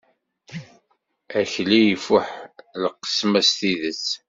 Akli 1.39 1.81
ifuḥ, 1.95 2.27
lqesma-s 2.83 3.51
ẓidet. 3.59 4.05